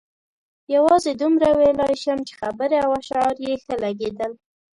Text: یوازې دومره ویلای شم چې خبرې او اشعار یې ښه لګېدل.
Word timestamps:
یوازې 0.75 1.11
دومره 1.21 1.47
ویلای 1.59 1.95
شم 2.03 2.19
چې 2.27 2.33
خبرې 2.41 2.77
او 2.85 2.89
اشعار 2.99 3.35
یې 3.45 3.53
ښه 3.63 3.75
لګېدل. 3.83 4.31